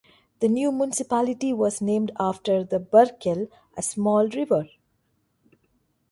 The 0.39 0.47
new 0.47 0.71
municipality 0.71 1.53
was 1.53 1.79
named 1.79 2.11
after 2.19 2.63
the 2.63 2.79
Berkel, 2.79 3.49
a 3.77 3.83
small 3.83 4.27
river. 4.29 4.67